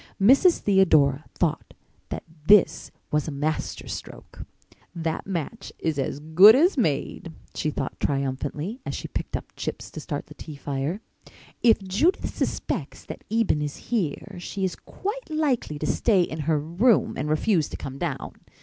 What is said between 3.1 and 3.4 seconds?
was a